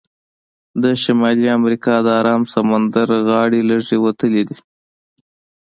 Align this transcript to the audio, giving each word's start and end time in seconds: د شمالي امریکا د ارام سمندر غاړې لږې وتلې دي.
د 0.81 0.83
شمالي 1.03 1.47
امریکا 1.57 1.93
د 2.05 2.07
ارام 2.19 2.41
سمندر 2.53 3.09
غاړې 3.27 3.61
لږې 3.69 3.97
وتلې 4.05 4.43
دي. 4.49 4.57